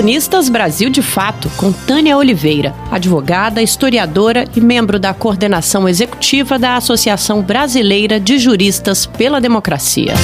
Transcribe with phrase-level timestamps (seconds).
[0.00, 6.74] Colunistas Brasil de Fato, com Tânia Oliveira, advogada, historiadora e membro da coordenação executiva da
[6.74, 10.14] Associação Brasileira de Juristas pela Democracia.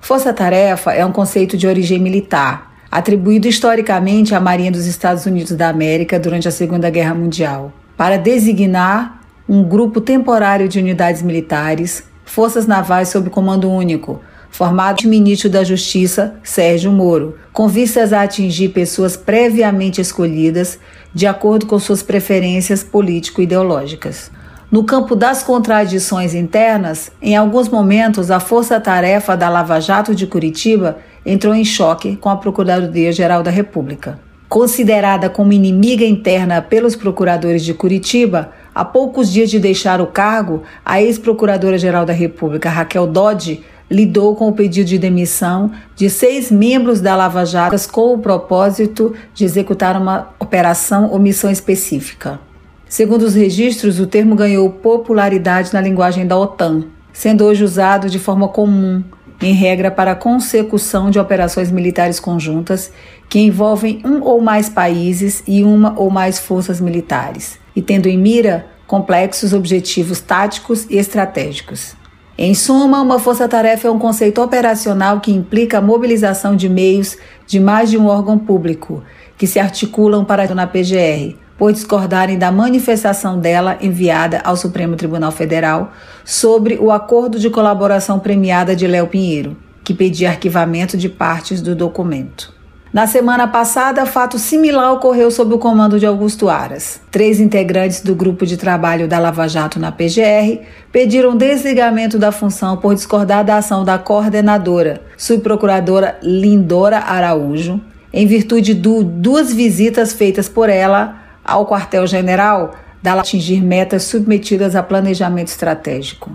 [0.00, 5.68] Força-tarefa é um conceito de origem militar, atribuído historicamente à Marinha dos Estados Unidos da
[5.68, 12.64] América durante a Segunda Guerra Mundial, para designar um grupo temporário de unidades militares, forças
[12.64, 14.20] navais sob comando único,
[14.56, 20.78] formado de ministro da Justiça, Sérgio Moro, com vistas a atingir pessoas previamente escolhidas
[21.12, 24.30] de acordo com suas preferências político-ideológicas.
[24.72, 30.96] No campo das contradições internas, em alguns momentos a força-tarefa da Lava Jato de Curitiba
[31.24, 34.18] entrou em choque com a Procuradoria-Geral da República.
[34.48, 40.62] Considerada como inimiga interna pelos procuradores de Curitiba, há poucos dias de deixar o cargo,
[40.82, 47.00] a ex-procuradora-geral da República, Raquel Dodge, lidou com o pedido de demissão de seis membros
[47.00, 52.40] da Lava Jato com o propósito de executar uma operação ou missão específica.
[52.88, 58.18] Segundo os registros, o termo ganhou popularidade na linguagem da OTAN, sendo hoje usado de
[58.18, 59.02] forma comum,
[59.40, 62.90] em regra para a consecução de operações militares conjuntas
[63.28, 68.16] que envolvem um ou mais países e uma ou mais forças militares, e tendo em
[68.16, 71.96] mira complexos objetivos táticos e estratégicos.
[72.38, 77.58] Em suma, uma força-tarefa é um conceito operacional que implica a mobilização de meios de
[77.58, 79.02] mais de um órgão público,
[79.38, 85.32] que se articulam para na PGR, por discordarem da manifestação dela enviada ao Supremo Tribunal
[85.32, 85.92] Federal
[86.26, 91.74] sobre o acordo de colaboração premiada de Léo Pinheiro, que pedia arquivamento de partes do
[91.74, 92.55] documento.
[92.96, 96.98] Na semana passada, fato similar ocorreu sob o comando de Augusto Aras.
[97.10, 102.78] Três integrantes do grupo de trabalho da Lava Jato na PGR pediram desligamento da função
[102.78, 107.78] por discordar da ação da coordenadora, subprocuradora Lindora Araújo,
[108.10, 114.82] em virtude de duas visitas feitas por ela ao quartel-general da atingir metas submetidas a
[114.82, 116.30] planejamento estratégico.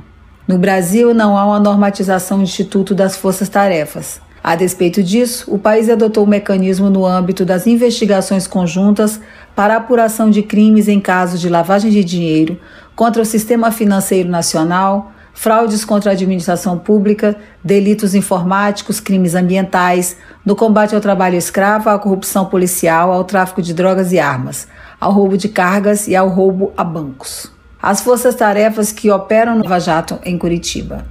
[0.48, 4.22] No Brasil, não há uma normatização do Instituto das Forças Tarefas.
[4.44, 9.20] A despeito disso, o país adotou um mecanismo no âmbito das investigações conjuntas
[9.56, 12.60] para apuração de crimes em casos de lavagem de dinheiro
[12.96, 20.56] contra o sistema financeiro nacional, fraudes contra a administração pública, delitos informáticos, crimes ambientais, no
[20.56, 24.68] combate ao trabalho escravo, à corrupção policial, ao tráfico de drogas e armas,
[25.00, 27.52] ao roubo de cargas e ao roubo a bancos.
[27.82, 31.06] As forças-tarefas que operam no Lava Jato em Curitiba.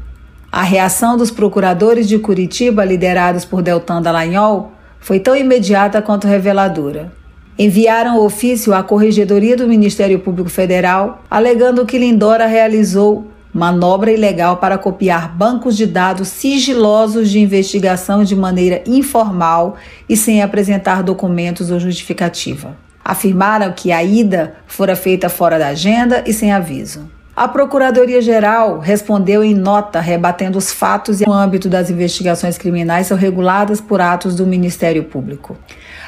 [0.52, 7.12] A reação dos procuradores de Curitiba, liderados por Deltan Dallagnol, foi tão imediata quanto reveladora.
[7.56, 14.76] Enviaram ofício à Corregedoria do Ministério Público Federal, alegando que Lindora realizou manobra ilegal para
[14.76, 19.76] copiar bancos de dados sigilosos de investigação de maneira informal
[20.08, 22.76] e sem apresentar documentos ou justificativa.
[23.04, 27.08] Afirmaram que a ida fora feita fora da agenda e sem aviso.
[27.34, 33.16] A Procuradoria-Geral respondeu em nota rebatendo os fatos e no âmbito das investigações criminais são
[33.16, 35.56] reguladas por atos do Ministério Público.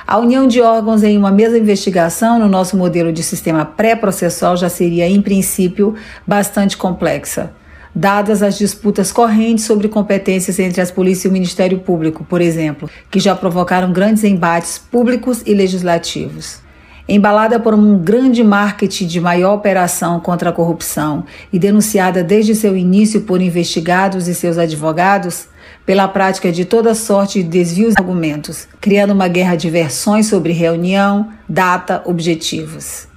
[0.05, 4.69] A união de órgãos em uma mesma investigação no nosso modelo de sistema pré-processual já
[4.69, 5.94] seria, em princípio,
[6.27, 7.53] bastante complexa,
[7.94, 12.91] dadas as disputas correntes sobre competências entre as polícias e o Ministério Público, por exemplo,
[13.10, 16.62] que já provocaram grandes embates públicos e legislativos.
[17.09, 22.77] Embalada por um grande marketing de maior operação contra a corrupção e denunciada desde seu
[22.77, 25.49] início por investigados e seus advogados,
[25.85, 30.53] pela prática de toda sorte de desvios de argumentos, criando uma guerra de versões sobre
[30.53, 33.09] reunião, data, objetivos.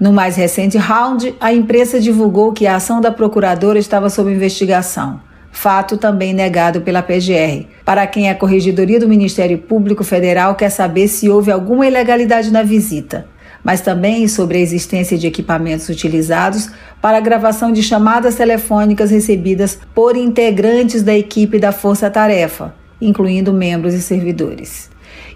[0.00, 5.20] No mais recente round, a imprensa divulgou que a ação da procuradora estava sob investigação,
[5.52, 11.08] fato também negado pela PGR, para quem a Corregedoria do Ministério Público Federal quer saber
[11.08, 13.33] se houve alguma ilegalidade na visita
[13.64, 16.68] mas também sobre a existência de equipamentos utilizados
[17.00, 23.52] para a gravação de chamadas telefônicas recebidas por integrantes da equipe da Força Tarefa, incluindo
[23.52, 24.90] membros e servidores.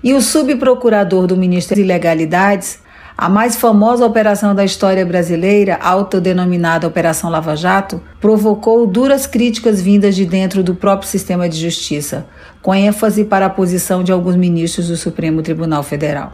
[0.05, 2.81] E o subprocurador do Ministério de Legalidades,
[3.17, 10.15] a mais famosa operação da história brasileira, autodenominada Operação Lava Jato, provocou duras críticas vindas
[10.15, 12.27] de dentro do próprio sistema de justiça,
[12.63, 16.33] com ênfase para a posição de alguns ministros do Supremo Tribunal Federal.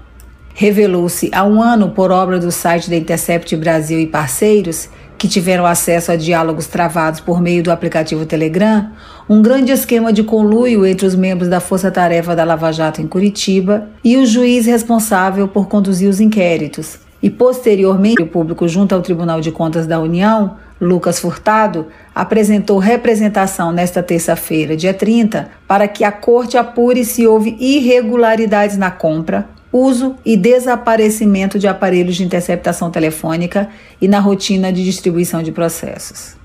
[0.56, 5.66] Revelou-se há um ano, por obra do site da Intercept Brasil e parceiros, que tiveram
[5.66, 8.88] acesso a diálogos travados por meio do aplicativo Telegram,
[9.28, 13.06] um grande esquema de conluio entre os membros da Força Tarefa da Lava Jato em
[13.08, 19.02] Curitiba e o juiz responsável por conduzir os inquéritos, e posteriormente o público junto ao
[19.02, 26.04] Tribunal de Contas da União, Lucas Furtado, apresentou representação nesta terça-feira, dia 30, para que
[26.04, 32.92] a corte apure se houve irregularidades na compra, uso e desaparecimento de aparelhos de interceptação
[32.92, 33.68] telefônica
[34.00, 36.36] e na rotina de distribuição de processos.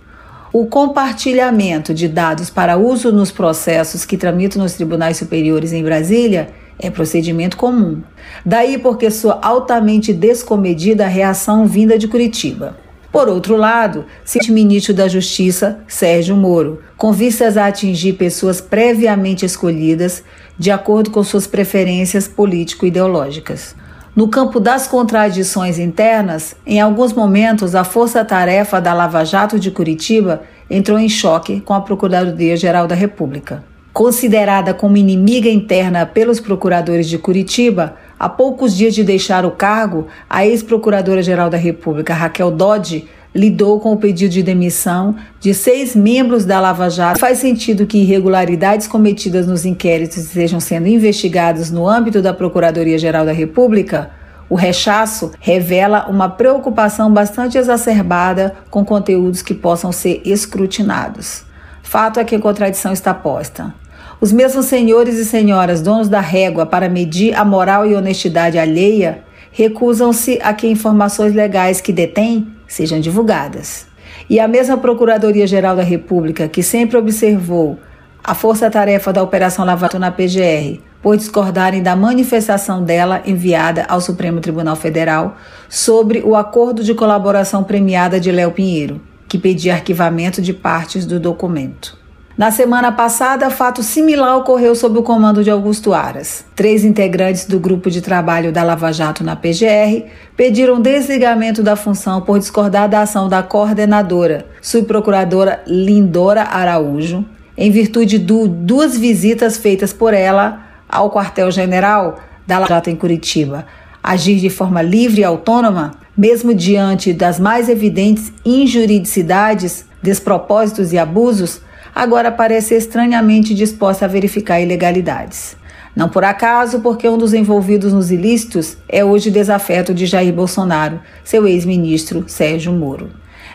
[0.52, 6.50] O compartilhamento de dados para uso nos processos que tramitam nos tribunais superiores em Brasília
[6.80, 8.02] é procedimento comum.
[8.44, 12.78] Daí porque sua altamente descomedida reação vinda de Curitiba.
[13.12, 19.46] Por outro lado, se ministro da Justiça, Sérgio Moro, com vistas a atingir pessoas previamente
[19.46, 20.24] escolhidas
[20.60, 23.74] de acordo com suas preferências político-ideológicas.
[24.14, 30.42] No campo das contradições internas, em alguns momentos a força-tarefa da Lava Jato de Curitiba
[30.70, 33.64] entrou em choque com a Procuradoria-Geral da República.
[33.94, 40.08] Considerada como inimiga interna pelos procuradores de Curitiba, há poucos dias de deixar o cargo,
[40.30, 46.46] a ex-procuradora-geral da República, Raquel Dodge, lidou com o pedido de demissão de seis membros
[46.46, 47.20] da Lava Jato.
[47.20, 53.32] Faz sentido que irregularidades cometidas nos inquéritos estejam sendo investigadas no âmbito da Procuradoria-Geral da
[53.32, 54.12] República?
[54.50, 61.44] O rechaço revela uma preocupação bastante exacerbada com conteúdos que possam ser escrutinados.
[61.84, 63.74] Fato é que a contradição está posta.
[64.20, 69.24] Os mesmos senhores e senhoras donos da régua para medir a moral e honestidade alheia
[69.52, 73.86] recusam-se a que informações legais que detêm sejam divulgadas.
[74.30, 77.78] E a mesma Procuradoria-Geral da República, que sempre observou
[78.24, 84.40] a força-tarefa da Operação Lavato na PGR, por discordarem da manifestação dela enviada ao Supremo
[84.40, 85.36] Tribunal Federal
[85.68, 91.20] sobre o acordo de colaboração premiada de Léo Pinheiro que pedia arquivamento de partes do
[91.20, 91.96] documento.
[92.40, 96.46] Na semana passada, fato similar ocorreu sob o comando de Augusto Aras.
[96.56, 100.06] Três integrantes do grupo de trabalho da Lava Jato na PGR
[100.38, 107.26] pediram desligamento da função por discordar da ação da coordenadora, subprocuradora Lindora Araújo,
[107.58, 113.66] em virtude de duas visitas feitas por ela ao quartel-general da Lava Jato em Curitiba.
[114.02, 121.62] Agir de forma livre e autônoma mesmo diante das mais evidentes injuridicidades, despropósitos e abusos,
[121.94, 125.58] agora parece estranhamente disposta a verificar ilegalidades.
[125.96, 131.00] Não por acaso, porque um dos envolvidos nos ilícitos é hoje desafeto de Jair Bolsonaro,
[131.24, 133.10] seu ex-ministro Sérgio Moro.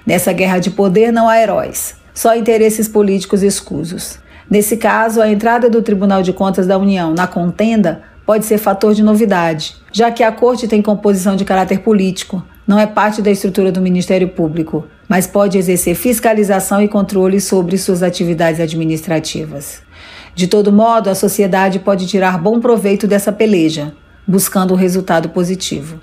[0.06, 4.18] Nessa guerra de poder não há heróis, só interesses políticos escusos.
[4.50, 8.94] Nesse caso, a entrada do Tribunal de Contas da União na contenda pode ser fator
[8.94, 13.30] de novidade, já que a corte tem composição de caráter político, não é parte da
[13.30, 19.82] estrutura do Ministério Público, mas pode exercer fiscalização e controle sobre suas atividades administrativas.
[20.34, 23.92] De todo modo, a sociedade pode tirar bom proveito dessa peleja,
[24.26, 26.00] buscando um resultado positivo.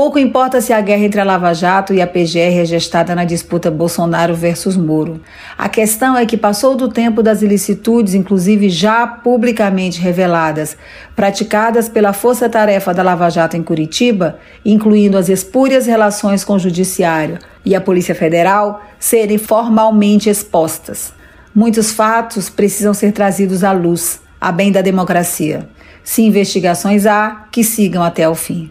[0.00, 3.26] Pouco importa se a guerra entre a Lava Jato e a PGR é gestada na
[3.26, 5.20] disputa Bolsonaro versus Moro.
[5.58, 10.74] A questão é que passou do tempo das ilicitudes, inclusive já publicamente reveladas,
[11.14, 17.38] praticadas pela força-tarefa da Lava Jato em Curitiba, incluindo as espúrias relações com o Judiciário
[17.62, 21.12] e a Polícia Federal, serem formalmente expostas.
[21.54, 25.68] Muitos fatos precisam ser trazidos à luz, a bem da democracia.
[26.02, 28.70] Se investigações há, que sigam até o fim.